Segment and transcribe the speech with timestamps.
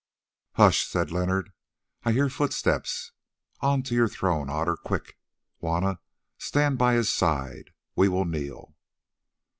[0.53, 1.53] "Hush!" said Leonard,
[2.05, 3.11] "I hear footsteps!
[3.59, 4.75] On to your throne, Otter!
[4.75, 5.15] Quick,
[5.59, 5.99] Juanna!
[6.39, 8.73] stand by his side; we will kneel!"